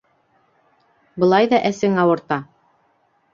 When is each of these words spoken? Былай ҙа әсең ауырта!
Былай 1.23 1.49
ҙа 1.51 1.59
әсең 1.69 2.01
ауырта! 2.05 2.41